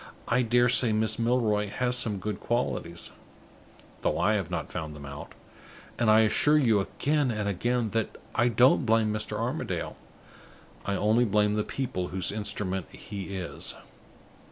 [0.27, 3.11] I dare say Miss Milroy has some good qualities,
[4.01, 5.33] though I have not found them out;
[5.99, 9.37] and I assure you again and again that I don't blame Mr.
[9.37, 9.95] Armadale.
[10.87, 13.75] I only blame the people whose instrument he is."